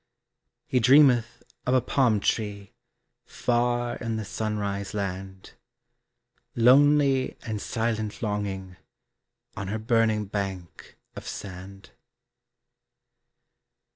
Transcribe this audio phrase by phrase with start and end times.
[0.65, 2.73] He dreameth of a palm tree
[3.23, 5.51] Far in the sunrise land,
[6.55, 8.77] Lonely and silent longing
[9.55, 11.91] On her burning bank of sand.